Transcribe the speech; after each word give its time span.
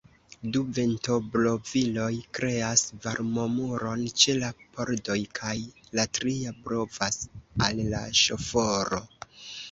Du 0.53 0.59
ventobloviloj 0.75 2.13
kreas 2.37 2.85
varmomuron 3.03 4.01
ĉe 4.21 4.33
la 4.43 4.49
pordoj 4.77 5.17
kaj 5.41 5.53
la 5.99 6.05
tria 6.19 6.53
blovas 6.63 7.19
al 7.67 7.83
la 7.93 8.01
ŝoforo. 8.21 9.03